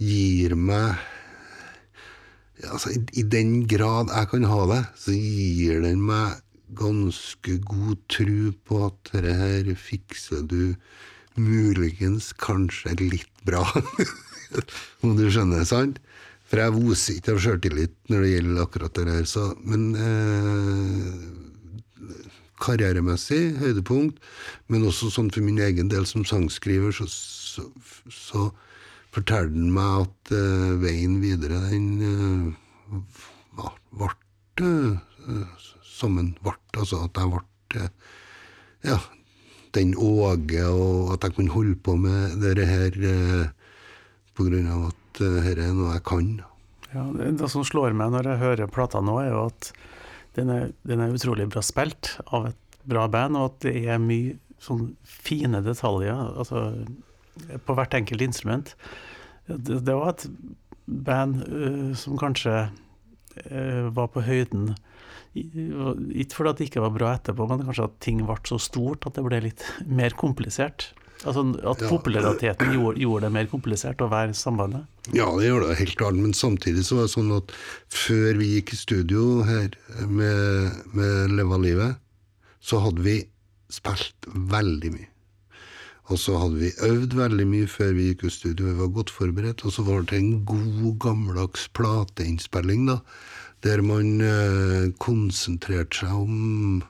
gir 0.00 0.54
meg 0.56 0.96
altså, 2.70 2.92
i, 2.94 3.22
den 3.22 3.66
grad 3.70 4.12
jeg 4.12 4.30
kan 4.32 4.48
ha 4.50 4.62
det, 4.70 4.82
så 4.98 5.14
gir 5.16 5.82
den 5.84 6.02
meg 6.06 6.40
ganske 6.78 7.58
god 7.68 8.00
tru 8.12 8.52
på 8.64 8.86
at 8.88 9.12
dette 9.12 9.34
her 9.36 9.72
fikser 9.76 10.46
du 10.48 10.74
muligens 11.36 12.32
kanskje 12.40 12.96
litt 13.00 13.44
bra. 13.46 13.64
Om 15.04 15.16
du 15.18 15.26
skjønner, 15.32 15.64
sant? 15.68 16.00
For 16.48 16.60
jeg 16.60 16.74
voser 16.76 17.16
ikke 17.16 17.32
av 17.32 17.38
sjøltillit 17.40 17.94
når 18.12 18.24
det 18.24 18.32
gjelder 18.34 18.64
akkurat 18.66 18.98
det 18.98 19.06
her. 19.08 19.28
Så, 19.28 19.44
men 19.64 19.86
eh, 19.96 20.71
karrieremessig 22.62 23.56
høydepunkt, 23.60 24.20
men 24.70 24.86
også 24.88 25.10
sånn 25.12 25.30
for 25.34 25.44
min 25.44 25.60
egen 25.62 25.90
del 25.92 26.06
som 26.08 26.26
sangskriver, 26.28 26.94
så, 26.94 27.08
så, 27.10 27.66
så 28.06 28.48
forteller 29.12 29.52
den 29.52 29.72
meg 29.74 30.06
at 30.06 30.34
uh, 30.34 30.74
veien 30.82 31.18
videre, 31.22 31.60
den 31.72 31.88
uh, 32.00 33.66
ble 33.92 34.12
uh, 34.62 35.42
som 35.84 36.18
en 36.20 36.32
ble. 36.42 36.54
Altså 36.78 37.02
at 37.04 37.18
jeg 37.18 37.32
ble 37.34 37.82
uh, 37.82 37.90
ja, 38.88 38.98
den 39.76 39.94
Åge, 39.96 40.64
og 40.68 41.12
at 41.16 41.26
jeg 41.28 41.36
kunne 41.36 41.54
holde 41.54 41.76
på 41.84 41.96
med 42.00 42.38
dette 42.42 42.66
her 42.68 42.96
uh, 43.02 43.44
på 44.36 44.48
grunn 44.48 44.70
av 44.72 44.88
at 44.90 45.22
uh, 45.22 45.38
dette 45.42 45.68
er 45.68 45.76
noe 45.76 45.94
jeg 45.96 46.06
kan. 46.08 46.32
Ja, 46.92 47.06
det 47.08 47.48
som 47.48 47.64
slår 47.64 47.94
meg 47.96 48.12
når 48.12 48.32
jeg 48.32 48.42
hører 48.42 48.72
plata 48.72 49.00
nå, 49.00 49.16
er 49.22 49.32
jo 49.32 49.46
at 49.48 49.72
den 50.36 50.52
er, 50.52 50.70
den 50.88 51.02
er 51.02 51.14
utrolig 51.14 51.48
bra 51.52 51.62
spilt 51.64 52.16
av 52.32 52.50
et 52.52 52.58
bra 52.88 53.06
band, 53.10 53.38
og 53.38 53.50
at 53.50 53.66
det 53.66 53.74
er 53.86 54.02
mye 54.02 54.36
sånn 54.62 54.92
fine 55.02 55.62
detaljer 55.64 56.14
altså, 56.14 56.70
på 57.66 57.76
hvert 57.76 57.96
enkelt 57.98 58.24
instrument. 58.24 58.74
Det, 59.46 59.80
det 59.86 59.96
var 59.98 60.14
et 60.14 60.26
band 60.86 61.42
uh, 61.48 61.92
som 61.98 62.18
kanskje 62.20 62.54
uh, 62.68 63.84
var 63.94 64.10
på 64.14 64.22
høyden 64.26 64.72
Ikke 65.34 66.36
fordi 66.36 66.52
det 66.58 66.66
ikke 66.68 66.82
var 66.84 66.94
bra 66.94 67.12
etterpå, 67.16 67.46
men 67.48 67.64
kanskje 67.66 67.88
at 67.88 68.00
ting 68.04 68.22
ble 68.26 68.36
så 68.48 68.58
stort 68.60 69.06
at 69.08 69.16
det 69.16 69.24
ble 69.26 69.40
litt 69.48 69.64
mer 70.00 70.14
komplisert. 70.18 70.90
Altså 71.22 71.42
At 71.70 71.80
Ja. 71.82 71.88
populariteten 71.88 72.72
gjorde, 72.74 72.98
gjorde 72.98 73.20
det 73.26 73.32
mer 73.32 73.46
komplisert 73.46 74.00
å 74.02 74.08
være 74.10 74.34
sambandet. 74.34 74.86
Ja, 75.14 75.28
det 75.38 75.46
gjør 75.46 75.68
det 75.68 75.78
helt 75.78 75.96
klart, 75.96 76.14
men 76.18 76.32
samtidig 76.34 76.82
så 76.84 76.96
var 76.98 77.06
det 77.06 77.14
sånn 77.14 77.36
at 77.36 77.52
før 77.88 78.38
vi 78.40 78.48
gikk 78.60 78.72
i 78.74 78.76
studio 78.80 79.42
her 79.46 79.70
med, 80.08 80.72
med 80.94 81.30
Leva 81.38 81.58
livet, 81.62 81.96
så 82.60 82.80
hadde 82.82 83.02
vi 83.06 83.16
spilt 83.70 84.26
veldig 84.28 84.92
mye. 84.96 85.08
Og 86.10 86.18
så 86.18 86.34
hadde 86.36 86.58
vi 86.58 86.72
øvd 86.82 87.14
veldig 87.14 87.46
mye 87.46 87.68
før 87.70 87.92
vi 87.94 88.08
gikk 88.10 88.24
i 88.26 88.30
studio, 88.34 88.66
vi 88.66 88.80
var 88.82 88.90
godt 88.92 89.10
forberedt. 89.14 89.62
Og 89.64 89.72
så 89.72 89.84
var 89.86 90.02
det 90.02 90.18
en 90.18 90.44
god, 90.44 90.98
gammeldags 91.00 91.68
plateinnspilling, 91.78 92.86
da, 92.90 92.98
der 93.62 93.80
man 93.86 94.20
eh, 94.20 94.90
konsentrerte 94.98 96.02
seg 96.02 96.10
om 96.12 96.82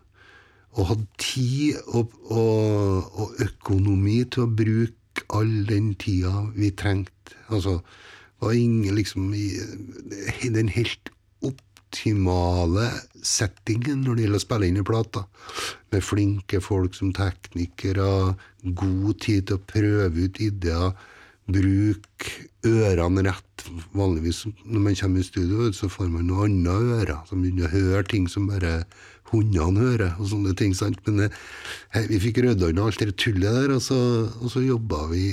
og 0.73 0.89
hadde 0.89 1.07
tid 1.21 1.81
og, 1.93 2.13
og, 2.33 3.09
og, 3.13 3.35
økonomi 3.45 4.23
til 4.33 4.47
å 4.47 4.53
bruke 4.63 5.27
all 5.37 5.53
den 5.69 5.93
tida 6.01 6.47
vi 6.57 6.71
trengte. 6.73 7.37
Altså, 7.53 7.81
var 8.41 8.57
ingen 8.57 8.97
liksom 8.97 9.33
i, 9.37 9.51
den 10.43 10.73
helt 10.73 11.13
optimale 11.45 12.89
settingen 13.23 14.01
når 14.07 14.17
det 14.17 14.25
gjelder 14.25 14.41
å 14.41 14.47
spille 14.47 14.71
inn 14.71 14.81
i 14.81 14.87
plata. 14.87 15.27
Med 15.93 16.05
flinke 16.05 16.63
folk 16.65 16.97
som 16.97 17.13
teknikere, 17.17 18.35
god 18.65 19.21
tid 19.21 19.51
til 19.51 19.61
å 19.61 19.67
prøve 19.75 20.29
ut 20.29 20.41
ideer, 20.41 20.95
Bruk 21.51 22.29
ørene 22.63 23.25
rett. 23.27 23.65
Vanligvis 23.97 24.45
når 24.47 24.85
man 24.85 24.99
kommer 24.99 25.23
i 25.23 25.27
studio, 25.27 25.73
så 25.75 25.89
får 25.91 26.11
man 26.13 26.29
noen 26.31 26.61
andre 26.63 27.01
ører, 27.01 27.19
som 27.27 27.43
begynner 27.43 27.67
å 27.67 27.73
høre 27.73 28.05
ting 28.07 28.29
som 28.31 28.47
bare 28.51 28.85
hundene 29.33 29.81
hører, 29.81 30.15
og 30.19 30.29
sånne 30.31 30.55
ting. 30.59 30.75
sant? 30.77 31.01
Men 31.09 31.27
eh, 31.27 31.41
hei, 31.97 32.05
vi 32.11 32.21
fikk 32.29 32.43
rydda 32.45 32.71
unna 32.73 32.87
alt 32.89 33.03
det 33.03 33.17
tullet 33.21 33.49
der, 33.49 33.75
og 33.77 33.83
så, 33.85 33.99
og 34.41 34.53
så 34.53 34.65
jobba 34.65 35.07
vi 35.13 35.27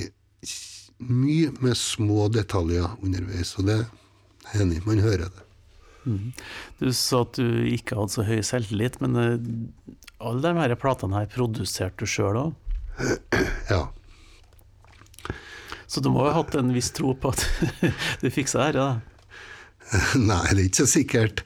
mye 1.00 1.52
med 1.64 1.78
små 1.78 2.28
detaljer 2.32 2.98
underveis. 3.00 3.54
Og 3.60 3.68
det 3.68 3.78
er 3.80 4.64
enig, 4.64 4.82
man 4.86 5.00
hører 5.04 5.28
det. 5.28 5.46
Mm. 6.08 6.32
Du 6.80 6.90
sa 6.96 7.22
at 7.26 7.36
du 7.36 7.64
ikke 7.68 7.98
hadde 7.98 8.14
så 8.14 8.24
høy 8.24 8.40
selvtillit, 8.46 8.98
men 9.04 9.16
uh, 9.16 9.36
alle 10.20 10.42
de 10.44 10.52
her 10.56 10.76
platene 10.80 11.20
her 11.20 11.30
produserte 11.32 12.04
du 12.04 12.10
sjøl 12.10 12.44
òg? 12.46 12.52
Ja. 13.70 13.86
Så 15.90 16.02
du 16.02 16.10
må 16.12 16.22
jo 16.22 16.30
ha 16.30 16.38
hatt 16.38 16.54
en 16.58 16.70
viss 16.74 16.92
tro 16.94 17.12
på 17.18 17.32
at 17.32 17.44
du 18.22 18.28
fiksa 18.30 18.68
dette? 18.70 18.88
Nei, 20.28 20.44
det 20.52 20.58
er 20.58 20.66
ikke 20.68 20.82
så 20.84 20.90
sikkert. 20.90 21.44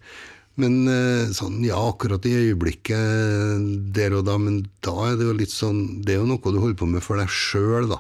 Men 0.61 0.87
eh, 0.87 1.31
sånn, 1.35 1.59
ja, 1.67 1.79
akkurat 1.83 2.25
i 2.31 2.35
øyeblikket 2.39 3.65
der 3.95 4.15
og 4.15 4.27
da, 4.29 4.37
men 4.39 4.61
da 4.87 4.95
er 5.09 5.17
det 5.19 5.27
jo 5.27 5.35
litt 5.35 5.51
sånn 5.51 5.81
Det 6.07 6.15
er 6.15 6.21
jo 6.21 6.29
noe 6.31 6.39
du 6.55 6.61
holder 6.63 6.79
på 6.79 6.87
med 6.91 7.03
for 7.03 7.19
deg 7.19 7.33
sjøl, 7.33 7.89
da. 7.91 7.99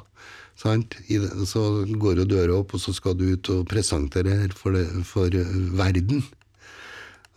Sant? 0.58 0.94
Så 1.50 1.64
går 1.99 2.23
jo 2.23 2.28
døra 2.30 2.61
opp, 2.61 2.76
og 2.76 2.82
så 2.82 2.94
skal 2.94 3.16
du 3.18 3.26
ut 3.32 3.50
og 3.50 3.66
presentere 3.66 4.37
her 4.44 4.54
for, 4.54 4.76
det, 4.76 4.87
for 5.08 5.34
verden. 5.75 6.23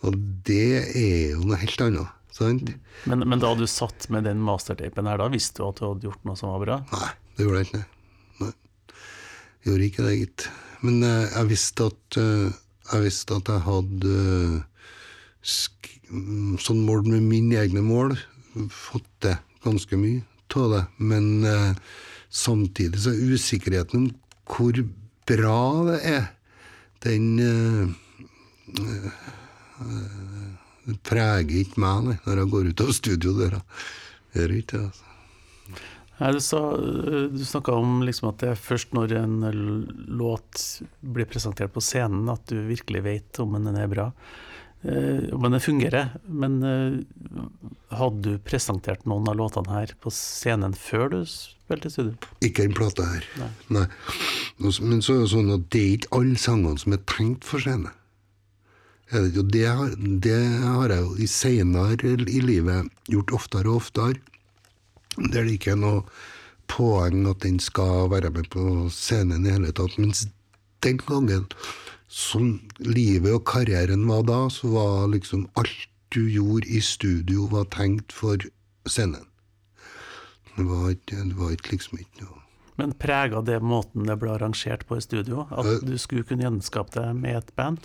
Og 0.05 0.19
det 0.45 0.83
er 0.93 1.33
jo 1.33 1.41
noe 1.41 1.57
helt 1.63 1.81
annet. 1.81 2.13
Sant? 2.29 2.69
Men, 3.09 3.25
men 3.25 3.41
da 3.41 3.55
du 3.57 3.65
satt 3.65 4.05
med 4.13 4.29
den 4.29 4.43
mastertapen 4.45 5.09
her, 5.09 5.17
da 5.17 5.31
visste 5.33 5.63
du 5.63 5.71
at 5.71 5.81
du 5.81 5.87
hadde 5.87 6.09
gjort 6.11 6.29
noe 6.29 6.37
som 6.37 6.53
var 6.53 6.61
bra? 6.61 6.79
Nei, 6.93 7.09
det 7.33 7.47
gjorde 7.47 7.63
jeg 7.63 7.71
ikke. 7.71 7.83
Nei. 8.43 8.53
Jeg 9.57 9.71
gjorde 9.71 9.89
ikke 9.89 10.05
det, 10.05 10.15
gitt. 10.21 10.49
Men 10.85 11.01
uh, 11.01 11.25
jeg 11.25 11.49
visste 11.55 11.89
at 11.89 12.21
jeg 12.21 13.03
visste 13.03 13.41
at 13.41 13.49
jeg 13.49 13.65
hadde 13.65 14.17
sånn 15.47 16.83
mål 16.87 17.05
med 17.07 17.25
mine 17.27 17.59
egne 17.61 17.83
mål. 17.85 18.15
Fått 18.73 19.07
til 19.23 19.37
ganske 19.65 19.99
mye 19.99 20.23
av 20.57 20.71
det. 20.73 20.83
Men 20.97 21.45
eh, 21.45 21.73
samtidig 22.29 23.01
så 23.03 23.13
er 23.13 23.35
usikkerheten 23.35 24.05
om 24.05 24.09
hvor 24.47 24.79
bra 25.27 25.61
det 25.89 25.97
er, 26.07 26.29
den 27.03 27.25
eh, 27.43 27.83
eh, 28.79 29.25
preger 31.03 31.59
ikke 31.65 31.83
meg 31.83 32.05
nei, 32.05 32.17
når 32.23 32.41
jeg 32.41 32.53
går 32.53 32.71
ut 32.71 32.85
av 32.85 32.95
studiodøra. 32.95 33.61
Gjør 34.37 34.55
ikke 34.61 34.77
det, 34.77 34.85
altså. 34.87 35.03
Nei, 36.17 36.31
du 36.33 36.39
sa, 36.41 36.59
du 37.29 37.43
snakka 37.45 37.75
om 37.77 37.99
liksom 38.01 38.31
at 38.31 38.39
det 38.41 38.47
er 38.49 38.57
først 38.57 38.95
når 38.97 39.11
en 39.19 39.35
låt 40.17 40.63
blir 41.05 41.27
presentert 41.29 41.75
på 41.75 41.83
scenen, 41.83 42.25
at 42.33 42.41
du 42.49 42.63
virkelig 42.65 43.03
vet 43.05 43.41
om 43.43 43.53
den 43.59 43.77
er 43.77 43.91
bra. 43.91 44.07
Eh, 44.81 45.37
men 45.37 45.51
det 45.51 45.63
fungerer. 45.65 46.15
Men 46.27 46.57
eh, 46.63 46.99
hadde 47.97 48.21
du 48.23 48.43
presentert 48.45 49.05
noen 49.09 49.27
av 49.29 49.39
låtene 49.39 49.73
her 49.73 49.93
på 50.03 50.13
scenen 50.13 50.75
før 50.77 51.09
du 51.13 51.19
spilte 51.27 51.89
i 51.89 51.95
studio? 51.95 52.31
Ikke 52.45 52.67
den 52.67 52.77
plata 52.77 53.07
her, 53.09 53.25
nei. 53.41 53.51
nei. 53.79 53.87
Men 54.61 55.01
så 55.01 55.17
er 55.17 55.23
det 55.23 55.31
sånn 55.33 55.53
at 55.55 55.67
det 55.73 55.83
er 55.83 55.97
ikke 55.97 56.13
alle 56.19 56.41
sangene 56.41 56.81
som 56.81 56.95
er 56.95 57.03
tenkt 57.09 57.47
for 57.47 57.63
scene. 57.63 57.93
Det, 59.07 59.43
det, 59.53 59.67
har, 59.71 59.93
det 59.95 60.39
har 60.65 60.91
jeg 60.91 61.03
jo 61.05 61.13
i 61.23 61.27
seinere 61.31 62.15
i 62.27 62.41
livet 62.43 62.89
gjort 63.07 63.31
oftere 63.37 63.71
og 63.71 63.83
oftere. 63.85 64.19
Der 65.17 65.47
det 65.47 65.55
ikke 65.55 65.77
er 65.77 65.79
noe 65.79 66.01
poeng 66.67 67.23
at 67.31 67.39
den 67.45 67.61
skal 67.63 68.09
være 68.11 68.33
med 68.35 68.49
på 68.51 68.63
scenen 68.93 69.47
i 69.47 69.53
hele 69.55 69.71
tatt. 69.71 69.95
Mens 69.97 70.25
den 70.83 70.99
gangen 71.07 71.47
som 72.07 72.57
livet 72.79 73.35
og 73.35 73.45
karrieren 73.47 74.07
var 74.07 74.23
da, 74.27 74.41
så 74.53 74.71
var 74.71 75.07
liksom 75.11 75.47
alt 75.59 75.87
du 76.15 76.23
gjorde 76.31 76.67
i 76.71 76.81
studio, 76.81 77.49
var 77.51 77.67
tenkt 77.73 78.15
for 78.15 78.39
scenen. 78.87 79.27
Det 80.55 80.65
var 80.65 80.91
ikke, 80.95 81.19
det 81.19 81.35
var 81.37 81.53
ikke 81.53 81.75
liksom 81.75 81.99
ikke 82.01 82.23
noe 82.23 82.43
Men 82.79 82.93
prega 82.97 83.43
det 83.45 83.59
måten 83.61 84.07
det 84.07 84.15
ble 84.21 84.31
arrangert 84.33 84.87
på 84.87 84.97
i 84.97 85.03
studio? 85.03 85.45
At 85.51 85.83
du 85.85 85.97
skulle 86.01 86.25
kunne 86.25 86.45
gjenskape 86.45 86.95
det 86.95 87.09
med 87.17 87.37
et 87.41 87.51
band? 87.57 87.83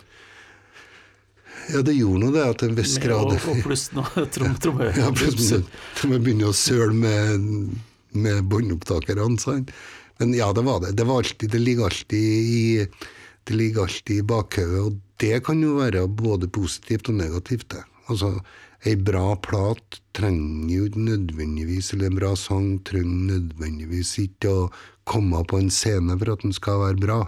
Ja, 1.73 1.83
det 1.85 1.95
gjorde 1.99 2.21
nå 2.23 2.31
det, 2.33 2.45
til 2.61 2.73
en 2.73 2.79
viss 2.79 2.95
grad. 3.03 3.33
Og, 3.35 3.49
og 3.53 3.63
pluss 3.65 3.87
noe 3.97 4.27
trom, 4.33 4.55
tromme. 4.61 4.89
ja, 4.97 5.11
plutselig 5.13 5.65
må 6.09 6.19
begynne 6.19 6.49
å 6.49 6.57
søle 6.57 6.95
med, 6.97 7.75
med 8.17 8.45
båndopptakerne. 8.49 9.59
Men 10.21 10.37
ja, 10.37 10.49
det 10.57 10.65
var 10.67 10.81
det. 10.85 10.95
Det, 10.97 11.07
var 11.09 11.23
alltid, 11.23 11.53
det 11.53 11.61
ligger 11.61 11.91
alltid 11.91 12.55
i 12.57 12.63
det 13.49 13.57
ligger 13.59 13.87
alltid 13.87 14.23
i 14.23 14.27
bakhodet, 14.27 14.83
og 14.87 15.01
det 15.23 15.41
kan 15.47 15.63
jo 15.63 15.79
være 15.81 16.07
både 16.09 16.49
positivt 16.49 17.09
og 17.11 17.19
negativt. 17.21 17.69
det. 17.75 17.83
Altså, 18.09 18.41
Ei 18.83 18.97
bra 18.99 19.37
plat 19.39 20.01
trenger 20.17 20.71
jo 20.75 20.87
ikke 20.89 21.05
nødvendigvis, 21.07 21.93
eller 21.93 22.09
en 22.11 22.17
bra 22.19 22.33
sang 22.35 22.81
trenger 22.83 23.29
nødvendigvis 23.29 24.17
ikke 24.19 24.51
å 24.51 24.65
komme 25.07 25.39
på 25.47 25.61
en 25.63 25.71
scene 25.71 26.17
for 26.19 26.33
at 26.33 26.43
den 26.43 26.55
skal 26.57 26.81
være 26.81 26.99
bra. 27.05 27.21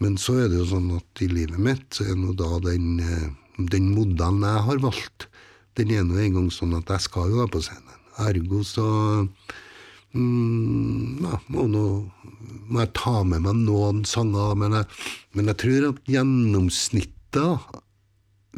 Men 0.00 0.16
så 0.16 0.38
er 0.40 0.48
det 0.48 0.62
jo 0.62 0.70
sånn 0.70 0.88
at 0.96 1.20
i 1.20 1.28
livet 1.28 1.60
mitt 1.60 1.84
så 1.92 2.06
er 2.08 2.16
nå 2.16 2.32
da 2.40 2.56
den, 2.64 3.02
eh, 3.04 3.28
den 3.68 3.92
modellen 3.92 4.48
jeg 4.48 4.64
har 4.70 4.80
valgt, 4.80 5.28
den 5.76 5.92
er 5.92 6.08
nå 6.08 6.16
engang 6.24 6.48
sånn 6.48 6.72
at 6.78 6.88
jeg 6.88 7.04
skal 7.04 7.28
jo 7.28 7.42
da 7.42 7.50
på 7.52 7.60
scenen. 7.60 8.00
Ergo 8.24 8.64
så 8.64 8.88
mm, 10.14 11.24
ja, 11.24 11.38
må, 11.52 11.66
nå, 11.70 11.84
må, 12.68 12.80
jeg 12.80 12.92
ta 12.98 13.22
med 13.26 13.44
meg 13.46 13.60
noen 13.64 14.02
sanger. 14.08 14.56
Men 14.58 14.76
jeg, 14.78 14.86
men 15.36 15.52
jeg 15.52 15.60
tror 15.64 15.88
at 15.92 16.02
gjennomsnittet 16.10 17.78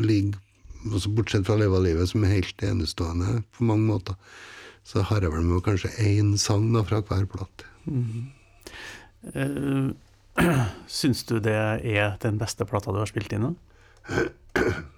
ligger 0.01 0.41
altså 0.85 1.13
Bortsett 1.17 1.47
fra 1.49 1.57
Leva 1.57 1.79
livet', 1.81 2.11
som 2.11 2.25
er 2.25 2.35
helt 2.37 2.63
enestående 2.63 3.43
på 3.57 3.65
mange 3.65 3.87
måter, 3.89 4.15
så 4.85 5.01
har 5.09 5.25
jeg 5.25 5.33
vel 5.33 5.47
med 5.49 5.65
kanskje 5.65 5.95
én 6.05 6.35
sang 6.37 6.67
da, 6.75 6.83
fra 6.85 7.01
hver 7.01 7.25
plate. 7.31 7.69
Mm. 7.89 8.27
Uh, 9.33 9.89
syns 11.01 11.25
du 11.25 11.39
det 11.41 11.55
er 11.57 12.19
den 12.21 12.37
beste 12.41 12.67
plata 12.69 12.93
du 12.93 13.01
har 13.01 13.09
spilt 13.09 13.33
inn? 13.33 13.55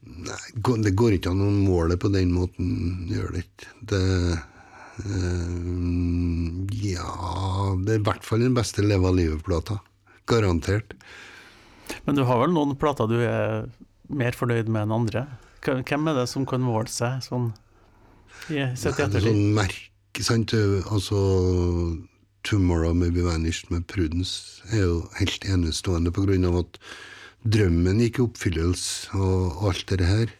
Nei, 0.00 0.40
det 0.84 0.94
går 0.96 1.18
ikke 1.18 1.32
an 1.34 1.42
å 1.44 1.50
måle 1.52 1.96
på 2.00 2.08
den 2.12 2.32
måten. 2.32 2.70
Gjør 3.10 3.34
det 3.34 3.44
ikke. 3.44 3.68
Det 3.92 4.04
øh, 5.04 5.98
Ja 6.80 7.10
Det 7.84 7.94
er 7.94 8.00
i 8.00 8.06
hvert 8.08 8.24
fall 8.26 8.40
den 8.44 8.56
beste 8.56 8.84
Leva 8.84 9.12
livet-plata. 9.12 9.80
Garantert. 10.30 10.94
Men 12.06 12.16
du 12.16 12.24
har 12.24 12.40
vel 12.40 12.54
noen 12.54 12.76
plater 12.80 13.10
du 13.10 13.18
er 13.20 13.68
mer 14.10 14.36
fornøyd 14.36 14.70
med 14.72 14.86
enn 14.86 14.96
andre? 15.02 15.26
Hvem 15.64 16.08
er 16.08 16.22
det 16.22 16.28
som 16.30 16.46
kan 16.48 16.62
måle 16.64 16.88
seg 16.90 17.20
sånn 17.26 17.50
sett 18.48 18.96
i 18.96 19.04
ettertid? 19.04 19.26
Sånn 19.26 19.52
merke, 19.56 20.24
sant. 20.24 20.54
Altså 20.88 21.18
'Tomorrow 22.42 22.94
May 22.96 23.10
Be 23.12 23.20
Vanished' 23.26 23.68
med 23.70 23.86
Prudence 23.86 24.62
er 24.72 24.86
jo 24.86 25.00
helt 25.18 25.44
enestående 25.44 26.12
på 26.14 26.24
grunn 26.24 26.46
av 26.48 26.62
at 26.62 26.78
drømmen 27.44 28.02
gikk 28.04 28.20
i 28.20 28.24
oppfyllelse 28.26 29.16
og 29.16 29.64
alt 29.70 29.94
det 29.96 30.08
her, 30.08 30.34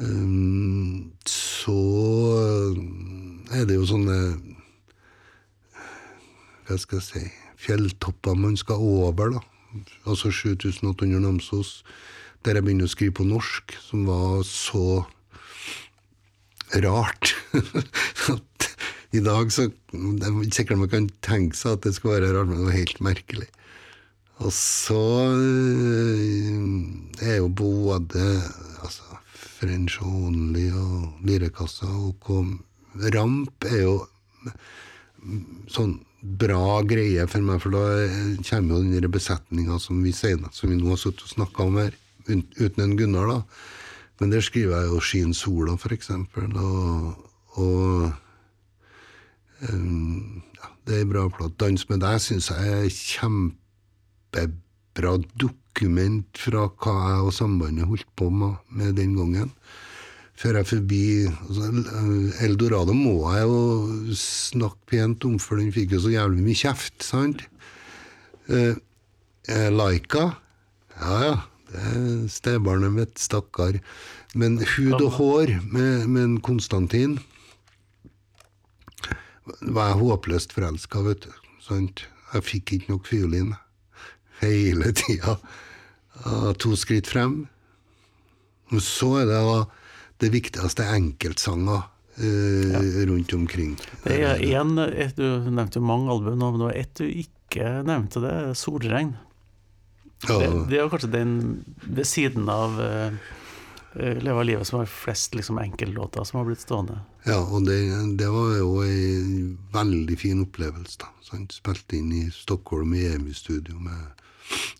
um, 0.00 1.12
så 1.28 1.76
er 3.52 3.68
det 3.68 3.76
jo 3.76 3.88
sånne 3.90 4.18
Hva 6.68 6.76
skal 6.78 7.00
jeg 7.00 7.06
si 7.08 7.24
Fjelltopper 7.60 8.38
man 8.38 8.54
skal 8.56 8.80
over, 8.80 9.34
da. 9.34 9.40
Altså 10.08 10.30
7800 10.32 11.20
Namsos. 11.20 11.82
Der 12.40 12.56
jeg 12.56 12.64
begynner 12.64 12.88
å 12.88 12.92
skrive 12.92 13.18
på 13.18 13.26
norsk, 13.28 13.74
som 13.84 14.06
var 14.08 14.40
så 14.48 15.02
rart 16.80 17.34
at 18.32 18.70
i 19.12 19.20
dag 19.20 19.50
så 19.52 19.66
det 19.90 20.28
er 20.28 20.52
Sikkert 20.54 20.78
man 20.78 20.92
kan 20.92 21.08
tenke 21.26 21.58
seg 21.58 21.76
at 21.76 21.84
det 21.84 21.96
skal 21.98 22.14
være 22.14 22.30
rart, 22.32 22.48
men 22.48 22.62
det 22.62 22.68
var 22.70 22.78
helt 22.78 23.02
merkelig. 23.04 23.50
Og 24.40 24.52
så 24.56 25.04
øh, 25.36 26.60
er 27.20 27.36
jo 27.36 27.48
både 27.48 28.42
altså, 28.82 29.18
French 29.34 30.00
Only 30.02 30.70
og 30.72 31.20
Lirekassa 31.24 31.86
og 31.86 32.30
Ramp 33.14 33.64
er 33.68 33.82
jo 33.84 33.98
sånn 35.70 35.98
bra 36.20 36.80
greie 36.88 37.26
for 37.28 37.44
meg, 37.44 37.60
for 37.62 37.74
da 37.74 37.84
kommer 38.44 38.80
jo 38.80 39.00
den 39.00 39.12
besetninga 39.12 39.78
som 39.80 40.00
vi 40.04 40.12
senere, 40.16 40.52
som 40.56 40.72
vi 40.72 40.78
nå 40.80 40.92
har 40.92 41.00
sittet 41.00 41.26
og 41.26 41.34
snakka 41.34 41.66
om 41.66 41.78
her, 41.80 41.94
uten 42.28 42.84
en 42.84 42.96
Gunnar, 42.98 43.28
da. 43.30 43.38
Men 44.20 44.32
der 44.32 44.44
skriver 44.44 44.76
jeg 44.76 44.88
jo 44.88 45.00
'Skin 45.00 45.34
sola', 45.34 45.76
for 45.76 45.92
eksempel, 45.92 46.56
og, 46.56 47.14
og 47.56 48.12
um, 49.72 50.42
ja, 50.56 50.68
det 50.86 50.94
er 50.94 50.98
ei 50.98 51.08
bra 51.12 51.28
plate. 51.28 51.54
'Dans 51.56 51.88
med 51.88 52.00
deg' 52.00 52.20
syns 52.20 52.50
jeg 52.50 52.68
er 52.68 52.90
kjempebra 54.30 55.18
dokument 55.38 56.38
fra 56.38 56.66
hva 56.68 56.96
jeg 57.10 57.22
og 57.26 57.34
sambandet 57.34 57.88
holdt 57.88 58.08
på 58.16 58.30
med, 58.30 58.58
med 58.68 58.96
den 58.96 59.16
gangen 59.16 59.50
før 60.40 60.56
jeg 60.56 60.66
forbi 60.70 61.04
altså, 61.28 61.68
Eldorado 62.40 62.94
må 62.96 63.30
jeg 63.34 63.44
jo 63.44 64.14
snakke 64.16 64.88
pent 64.88 65.24
om, 65.24 65.38
for 65.38 65.60
den 65.60 65.72
fikk 65.72 65.92
jo 65.92 66.00
så 66.00 66.14
jævlig 66.14 66.44
mye 66.44 66.56
kjeft, 66.56 67.02
sant? 67.04 67.44
Eh, 68.48 68.76
Laika 69.70 70.30
Ja 71.00 71.18
ja, 71.24 71.34
det 71.70 71.82
er 71.90 72.06
stebarnet 72.28 72.92
mitt, 72.92 73.20
stakkar. 73.20 73.78
Men 74.34 74.58
hud 74.58 74.98
og 75.00 75.12
hår 75.16 75.52
med, 75.72 76.08
med 76.08 76.40
Konstantin 76.44 77.18
var 79.60 79.92
jeg 79.92 80.00
håpløst 80.02 80.52
forelska, 80.52 81.00
vet 81.06 81.24
du. 81.24 81.32
Sant? 81.64 82.04
Jeg 82.34 82.46
fikk 82.46 82.74
ikke 82.76 82.92
nok 82.92 83.08
fiolin 83.08 83.54
hele 84.42 84.92
tida. 84.96 85.38
To 86.60 86.74
skritt 86.76 87.08
frem. 87.08 87.46
Og 88.70 88.82
så 88.84 89.14
er 89.22 89.30
det 89.30 89.40
det 90.20 90.34
viktigste 90.34 90.84
enkeltsanger 90.98 91.88
Uh, 92.20 92.72
ja. 92.72 93.06
rundt 93.06 93.32
omkring. 93.32 93.78
Det 94.04 94.16
er 94.20 94.42
en, 94.60 94.74
et, 94.78 95.16
Du 95.16 95.46
nevnte 95.48 95.78
jo 95.78 95.86
mange 95.88 96.10
album 96.12 96.36
nå, 96.36 96.50
men 96.50 96.60
det 96.60 96.66
var 96.66 96.76
ett 96.76 96.98
du 96.98 97.06
ikke 97.06 97.68
nevnte, 97.86 98.20
det 98.20 98.32
er 98.34 98.50
'Solregn'. 98.52 99.14
Ja. 100.28 100.36
Det, 100.36 100.48
det, 100.68 100.80
er 100.80 100.90
kanskje 100.92 101.12
den 101.14 101.64
ved 101.80 102.04
siden 102.04 102.50
av 102.52 102.76
uh, 102.76 103.16
'Leve 103.94 104.44
livet' 104.44 104.68
som 104.68 104.82
har 104.82 104.90
flest 104.90 105.34
liksom, 105.34 105.58
enkeltlåter 105.58 106.24
som 106.24 106.42
har 106.42 106.50
blitt 106.50 106.60
stående. 106.60 106.98
Ja, 107.24 107.40
og 107.40 107.64
det, 107.64 107.80
det 108.20 108.28
var 108.28 108.52
jo 108.58 108.82
ei 108.84 109.56
veldig 109.72 110.18
fin 110.18 110.44
opplevelse. 110.44 111.00
da. 111.00 111.08
Sant? 111.24 111.56
Spilte 111.56 111.96
inn 111.96 112.12
i 112.12 112.26
Stockholm 112.34 112.92
i 112.94 113.06
EMI-studio 113.14 113.80
med 113.80 114.19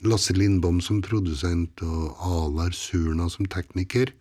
Lasse 0.06 0.34
Lindbom 0.36 0.80
som 0.80 1.02
produsent 1.04 1.82
og 1.84 2.16
Alar 2.24 2.74
Surna 2.76 3.28
som 3.30 3.48
tekniker. 3.50 4.12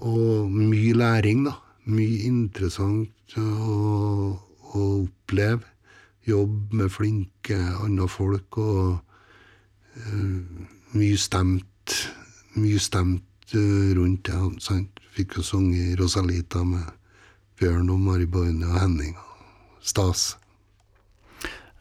Og 0.00 0.50
mye 0.52 0.94
læring, 0.96 1.44
da. 1.48 1.56
Mye 1.90 2.26
interessant 2.28 3.36
å, 3.40 4.36
å 4.76 4.82
oppleve. 5.02 5.64
Jobbe 6.28 6.76
med 6.76 6.92
flinke 6.92 7.56
andre 7.80 8.06
folk 8.12 8.58
og 8.60 9.00
uh, 9.96 10.66
mye 10.92 11.16
stemt 11.18 11.66
Mye 12.58 12.80
stemt 12.82 13.54
uh, 13.54 13.90
rundt 13.94 14.26
det. 14.26 14.38
Sant? 14.62 15.00
Fikk 15.14 15.38
jo 15.38 15.44
sunget 15.46 15.98
Rosalita 16.00 16.64
med 16.66 16.82
Bjørn 17.58 17.90
og 17.94 18.00
Mari 18.02 18.26
Boine 18.26 18.66
og 18.66 18.78
Henning. 18.82 19.14
Stas. 19.80 20.39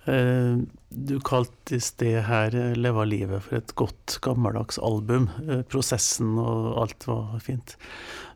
Uh, 0.10 0.66
du 0.90 1.20
kalte 1.22 1.78
i 1.78 1.80
sted 1.80 2.24
her 2.26 2.56
'Leva 2.76 3.06
livet' 3.06 3.44
for 3.46 3.60
et 3.60 3.76
godt, 3.78 4.18
gammeldags 4.26 4.80
album. 4.82 5.30
Eh, 5.46 5.62
prosessen 5.62 6.34
og 6.42 6.80
alt 6.82 7.06
var 7.06 7.36
fint. 7.46 7.76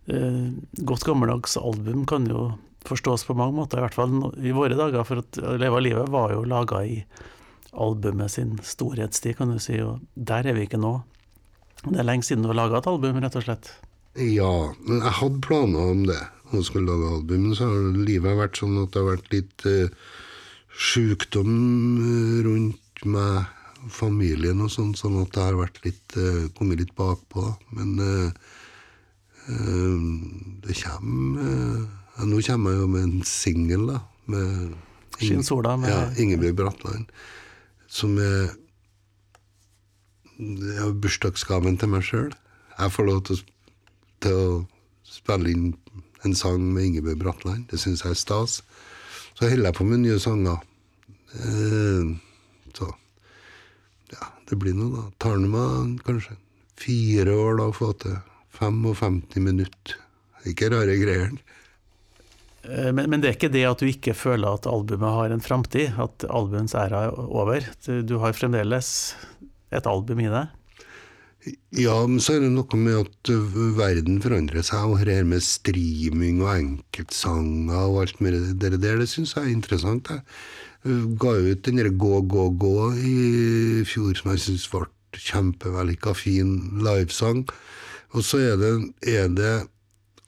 Eh, 0.05 0.53
godt, 0.85 1.05
gammeldags 1.07 1.57
album 1.57 2.05
kan 2.05 2.27
jo 2.29 2.51
forstås 2.85 3.25
på 3.25 3.33
mange 3.33 3.57
måter, 3.57 3.79
i 3.79 3.85
hvert 3.87 3.97
fall 3.97 4.13
i 4.37 4.53
våre 4.53 4.77
dager. 4.77 5.03
For 5.03 5.23
at 5.23 5.39
'Leva 5.57 5.81
livet' 5.81 6.13
var 6.13 6.35
jo 6.35 6.43
laga 6.45 6.83
i 6.85 7.03
albumet 7.73 8.31
sin 8.31 8.59
storhetstid, 8.61 9.37
kan 9.37 9.49
du 9.49 9.57
si, 9.57 9.79
og 9.81 9.99
der 10.13 10.45
er 10.45 10.53
vi 10.53 10.67
ikke 10.67 10.77
nå. 10.77 11.01
Det 11.89 11.99
er 11.99 12.05
lenge 12.05 12.23
siden 12.23 12.43
du 12.43 12.51
har 12.53 12.59
laga 12.61 12.77
et 12.77 12.87
album, 12.87 13.17
rett 13.17 13.35
og 13.35 13.43
slett. 13.43 13.71
Ja, 14.15 14.73
men 14.85 15.01
jeg 15.01 15.17
hadde 15.19 15.41
planer 15.41 15.89
om 15.91 16.05
det, 16.05 16.21
å 16.53 16.61
skulle 16.61 16.93
lage 16.93 17.15
album. 17.17 17.49
Så 17.57 17.65
har 17.65 17.97
livet 17.97 18.37
vært 18.37 18.61
sånn 18.61 18.77
at 18.77 18.93
det 18.93 19.01
har 19.01 19.09
vært 19.09 19.33
litt 19.33 19.65
uh, 19.65 19.89
sjukdom 20.73 21.51
eh, 22.01 22.39
rundt 22.45 23.05
meg, 23.05 23.49
familien 23.91 24.63
og 24.63 24.71
sånn, 24.71 24.93
sånn 24.95 25.19
at 25.21 25.33
det 25.35 25.43
har 25.43 25.71
litt, 25.83 26.15
uh, 26.15 26.45
kommet 26.55 26.79
litt 26.79 26.93
bakpå. 26.95 27.49
Men 27.75 27.97
uh, 27.99 28.29
uh, 29.49 30.05
det 30.63 30.77
kommer 30.79 31.89
Nå 32.23 32.39
kommer 32.45 32.75
jeg 32.75 32.79
jo 32.79 32.87
med 32.93 33.03
en 33.07 33.23
singel, 33.25 33.87
da. 33.89 33.99
Med 34.29 34.75
sola 35.43 35.73
med 35.81 35.89
ja, 35.89 36.03
Ingebjørg 36.21 36.59
Bratland. 36.59 37.07
Som 37.89 38.19
er, 38.21 38.53
er 40.37 40.93
bursdagsgaven 40.93 41.79
til 41.81 41.89
meg 41.89 42.05
sjøl. 42.05 42.29
Jeg 42.77 42.93
får 42.93 43.09
lov 43.09 43.23
til 43.25 43.41
å, 43.41 43.47
til 44.21 44.37
å 44.43 44.47
spille 45.09 45.51
inn 45.51 45.65
en 46.23 46.37
sang 46.37 46.61
med 46.61 46.91
Ingebjørg 46.91 47.19
Bratland. 47.25 47.65
Det 47.73 47.81
syns 47.81 48.05
jeg 48.05 48.13
er 48.13 48.21
stas. 48.21 48.61
Så 49.43 49.49
holder 49.51 49.73
jeg 49.73 49.75
på 49.75 49.83
med 49.83 49.99
nye 49.99 50.19
sanger. 50.23 50.61
Eh, 51.35 52.11
så 52.77 52.85
ja, 54.13 54.27
det 54.47 54.55
blir 54.61 54.77
noe, 54.77 54.93
da. 54.93 55.01
Tar 55.19 55.35
det 55.35 55.49
meg 55.51 55.97
kanskje 56.07 56.37
fire 56.79 57.33
år 57.35 57.59
da 57.59 57.65
å 57.67 57.73
få 57.75 57.89
til 57.99 58.15
55 58.55 59.19
minutter. 59.43 59.97
Ikke 60.47 60.69
rare 60.71 60.95
greier. 61.01 61.35
Eh, 62.69 62.87
men, 62.95 63.09
men, 63.11 63.19
det 63.19 63.33
er 63.33 63.35
ikke 63.35 63.51
det 63.51 63.65
at 63.67 63.83
du 63.83 63.91
ikke 63.91 64.15
føler 64.15 64.55
at 64.61 64.69
albumet 64.71 65.17
har 65.17 65.35
en 65.35 65.43
framtid? 65.43 65.99
At 65.99 66.23
albumets 66.29 66.77
æra 66.79 67.09
er 67.09 67.19
over? 67.27 67.67
Du 67.83 68.15
har 68.23 68.39
fremdeles 68.39 68.93
et 69.75 69.91
album 69.91 70.23
i 70.23 70.31
deg? 70.31 70.55
Ja, 71.75 71.95
men 72.07 72.21
så 72.23 72.37
er 72.37 72.45
det 72.45 72.53
noe 72.53 72.77
med 72.79 73.01
at 73.01 73.31
øh, 73.33 73.55
verden 73.75 74.21
forandrer 74.23 74.63
seg, 74.63 74.85
og 74.87 75.01
det 75.03 75.17
her 75.17 75.25
med 75.27 75.43
streaming 75.43 76.39
og 76.43 76.53
enkeltsanger 76.53 77.89
og 77.89 77.99
alt 78.05 78.21
mer 78.23 78.37
det 78.37 78.79
der, 78.79 78.99
det 79.01 79.09
syns 79.11 79.35
jeg 79.35 79.49
er 79.49 79.51
interessant. 79.51 80.11
Jeg 80.13 81.01
ga 81.19 81.33
ut 81.35 81.65
den 81.65 81.81
derre 81.81 81.91
Gå, 81.99 82.21
gå, 82.31 82.47
gå 82.63 82.73
i 82.95 83.17
fjor, 83.87 84.13
som 84.15 84.31
jeg 84.31 84.45
syns 84.45 84.69
ble 84.71 84.85
kjempevellykka, 85.19 86.15
fin 86.15 86.55
livesang. 86.85 87.43
Og 88.13 88.23
så 88.23 88.39
er 88.53 88.57
det, 88.61 88.73
er 89.03 89.27
det 89.35 89.53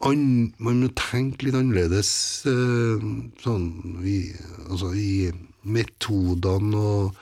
an, 0.04 0.54
Man 0.60 0.84
må 0.84 0.92
tenke 1.00 1.48
litt 1.48 1.56
annerledes 1.56 2.12
øh, 2.50 3.04
sånn 3.40 3.68
i, 4.04 4.20
altså 4.68 4.92
i 5.00 5.32
metodene 5.64 6.76
og 6.76 7.20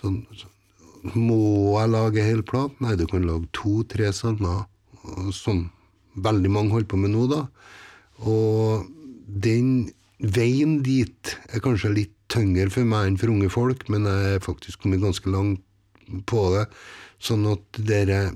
sånn, 0.00 0.24
sånn 0.34 0.57
må 1.14 1.78
jeg 1.78 1.92
lage 1.94 2.24
hel 2.26 2.42
plate? 2.46 2.76
Nei, 2.84 2.96
du 2.98 3.06
kan 3.10 3.26
lage 3.26 3.48
to-tre 3.56 4.10
sanger, 4.16 4.66
som 5.32 5.68
veldig 6.18 6.50
mange 6.52 6.74
holder 6.74 6.90
på 6.90 7.00
med 7.00 7.14
nå, 7.14 7.26
da. 7.30 7.44
Og 8.26 8.88
den 9.28 9.90
veien 10.18 10.80
dit 10.82 11.36
er 11.52 11.62
kanskje 11.62 11.94
litt 11.94 12.14
tyngre 12.32 12.68
for 12.72 12.88
meg 12.88 13.06
enn 13.08 13.20
for 13.20 13.32
unge 13.32 13.48
folk, 13.52 13.86
men 13.92 14.08
jeg 14.08 14.36
er 14.36 14.44
faktisk 14.44 14.82
kommet 14.82 15.04
ganske 15.04 15.30
langt 15.32 15.62
på 16.28 16.42
det. 16.56 16.66
Sånn 17.22 17.46
at 17.50 17.80
dere 17.88 18.32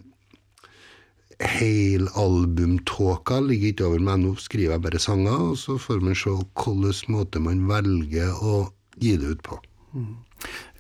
helalbumtåka 1.42 3.40
ligger 3.42 3.72
ikke 3.72 3.88
over 3.88 4.04
meg. 4.06 4.22
Nå 4.22 4.34
skriver 4.40 4.76
jeg 4.76 4.84
bare 4.86 5.02
sanger, 5.02 5.48
og 5.52 5.58
så 5.60 5.78
får 5.80 6.02
man 6.04 6.18
se 6.18 6.34
hvilken 6.34 7.16
måte 7.16 7.42
man 7.42 7.64
velger 7.70 8.30
å 8.38 8.68
gi 9.02 9.16
det 9.18 9.36
ut 9.36 9.42
på. 9.46 9.58
Mm. 9.96 10.14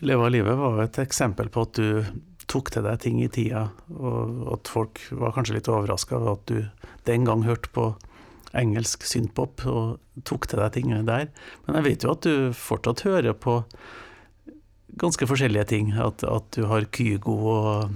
Leve 0.02 0.26
av 0.26 0.32
livet 0.34 0.58
var 0.58 0.82
et 0.82 1.00
eksempel 1.02 1.50
på 1.52 1.66
at 1.66 1.78
du 1.78 2.04
tok 2.50 2.72
til 2.74 2.84
deg 2.84 3.00
ting 3.02 3.20
i 3.22 3.30
tida, 3.32 3.68
og 3.94 4.46
at 4.56 4.70
folk 4.70 5.00
var 5.14 5.34
kanskje 5.36 5.56
litt 5.58 5.70
overraska 5.70 6.18
over 6.18 6.36
at 6.36 6.48
du 6.50 6.88
den 7.08 7.26
gang 7.28 7.44
hørte 7.46 7.70
på 7.72 7.92
engelsk 8.58 9.06
synthpop 9.08 9.64
og 9.70 10.24
tok 10.28 10.48
til 10.50 10.60
deg 10.60 10.74
ting 10.76 10.92
der. 11.08 11.28
Men 11.66 11.80
jeg 11.80 11.86
vet 11.88 12.04
jo 12.04 12.14
at 12.14 12.26
du 12.26 12.56
fortsatt 12.56 13.04
hører 13.06 13.36
på 13.38 13.62
ganske 15.00 15.28
forskjellige 15.28 15.68
ting. 15.72 15.92
At, 15.96 16.24
at 16.24 16.50
du 16.56 16.66
har 16.68 16.84
Kygo 16.92 17.36
og, 17.48 17.94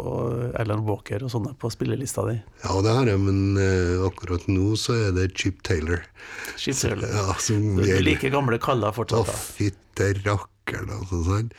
og 0.00 0.56
Alan 0.60 0.86
Walker 0.88 1.26
og 1.26 1.32
sånne 1.34 1.52
på 1.60 1.70
spillelista 1.72 2.24
di. 2.30 2.38
Ja, 2.64 2.78
det 2.84 2.94
har 2.96 3.10
jeg, 3.12 3.20
men 3.26 3.58
uh, 3.60 4.06
akkurat 4.08 4.48
nå 4.48 4.72
så 4.80 4.96
er 5.08 5.16
det 5.16 5.30
Chip 5.36 5.60
Taylor. 5.66 6.06
Chip 6.56 6.80
Taylor. 6.80 7.10
Ja, 7.20 7.36
som 7.42 7.76
du 7.76 7.84
du 7.84 7.98
like 8.04 8.32
gamle 8.32 8.60
kaller 8.62 8.96
fortsatt? 8.96 9.28
Å, 9.28 9.44
fytte 9.60 10.14
rakk 10.24 10.48
nøkkel. 10.70 10.92
Altså, 10.98 11.22
sånn. 11.26 11.50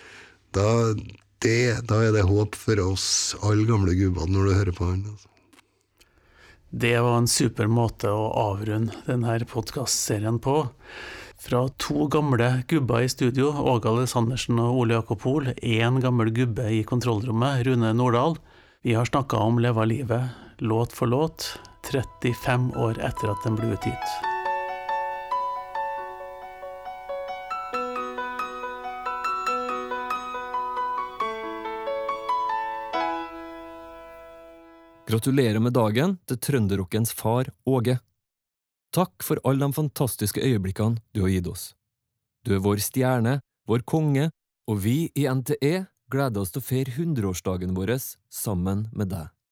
da, 0.55 0.93
det, 1.41 1.87
da, 1.87 2.01
er 2.03 2.15
det 2.15 2.27
håp 2.27 2.55
for 2.55 2.79
oss 2.83 3.35
alle 3.43 3.67
gamle 3.69 3.95
gubbene 3.97 4.31
når 4.35 4.47
du 4.47 4.53
hører 4.55 4.77
på 4.77 4.89
han. 4.91 5.03
Altså. 5.11 5.27
Det 6.71 6.93
var 7.03 7.17
en 7.17 7.27
super 7.27 7.67
måte 7.67 8.07
å 8.07 8.29
avrunde 8.31 8.95
denne 9.07 9.39
podkastserien 9.43 10.39
på. 10.39 10.63
Fra 11.41 11.65
to 11.81 12.05
gamle 12.13 12.63
gubber 12.69 13.01
i 13.01 13.09
studio, 13.09 13.49
Åge 13.49 13.89
Aleksandersen 13.89 14.61
og 14.61 14.83
Ole 14.83 14.99
Jakob 14.99 15.25
Hoel, 15.25 15.51
én 15.57 15.97
gammel 15.99 16.29
gubbe 16.31 16.69
i 16.69 16.83
kontrollrommet, 16.85 17.65
Rune 17.65 17.91
Nordahl. 17.97 18.37
Vi 18.85 18.93
har 18.93 19.09
snakka 19.09 19.41
om 19.41 19.59
Leva 19.59 19.85
livet, 19.89 20.29
låt 20.61 20.93
for 20.93 21.09
låt, 21.09 21.57
35 21.89 22.71
år 22.77 23.01
etter 23.01 23.33
at 23.33 23.41
den 23.43 23.57
ble 23.57 23.73
utgitt. 23.73 24.30
Gratulerer 35.11 35.59
med 35.59 35.73
dagen 35.75 36.13
til 36.23 36.37
trønderrockens 36.39 37.09
far 37.11 37.49
Åge. 37.67 37.97
Takk 38.95 39.25
for 39.25 39.41
alle 39.43 39.67
de 39.67 39.75
fantastiske 39.75 40.39
øyeblikkene 40.39 41.01
du 41.11 41.25
har 41.25 41.33
gitt 41.33 41.49
oss. 41.51 41.63
Du 42.47 42.53
er 42.55 42.61
vår 42.63 42.79
stjerne, 42.79 43.33
vår 43.67 43.83
konge, 43.83 44.29
og 44.71 44.79
vi 44.85 45.09
i 45.11 45.25
NTE 45.27 45.73
gleder 46.11 46.39
oss 46.45 46.53
til 46.55 46.63
å 46.63 46.67
feire 46.69 46.95
hundreårsdagen 46.95 47.75
vår 47.75 47.97
sammen 48.31 48.85
med 48.95 49.11
deg. 49.11 49.33